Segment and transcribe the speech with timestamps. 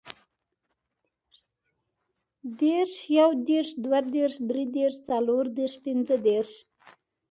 [2.59, 6.51] دېرس, یودېرس, دودېرس, درودېرس, څلوردېرس, پنځهدېرس